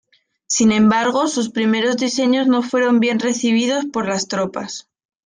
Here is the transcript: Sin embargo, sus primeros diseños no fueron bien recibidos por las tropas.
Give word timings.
Sin 0.47 0.71
embargo, 0.71 1.27
sus 1.27 1.51
primeros 1.51 1.95
diseños 1.95 2.47
no 2.47 2.63
fueron 2.63 2.99
bien 2.99 3.19
recibidos 3.19 3.85
por 3.85 4.07
las 4.07 4.27
tropas. 4.27 4.89